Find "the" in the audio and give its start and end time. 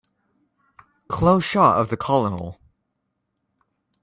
1.89-1.95